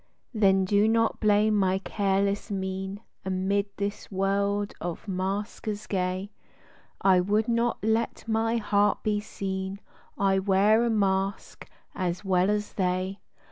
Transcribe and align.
107 0.31 0.39
Then 0.41 0.65
do 0.65 0.87
not 0.87 1.19
blame 1.19 1.53
my 1.53 1.77
careless 1.77 2.49
mien 2.49 3.01
Amid 3.23 3.67
this 3.77 4.11
world 4.11 4.73
of 4.81 5.07
maskers 5.07 5.85
gay, 5.85 6.31
I 7.01 7.19
would 7.19 7.47
not 7.47 7.83
let 7.83 8.27
my 8.27 8.57
heart 8.57 8.97
he 9.03 9.19
seen— 9.19 9.79
I 10.17 10.39
wear 10.39 10.83
a 10.83 10.89
mask 10.89 11.69
as 11.93 12.25
well 12.25 12.49
as 12.49 12.73
they. 12.73 13.19